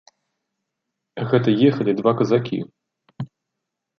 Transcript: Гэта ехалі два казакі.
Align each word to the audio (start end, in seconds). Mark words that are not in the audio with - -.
Гэта 1.33 1.49
ехалі 1.69 1.95
два 2.01 2.13
казакі. 2.21 2.59